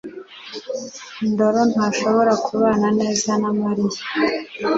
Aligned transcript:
ndoro 1.29 1.61
ntashobora 1.71 2.33
kubana 2.45 2.87
neza 2.99 3.31
na 3.41 3.49
Mariya 3.61 4.01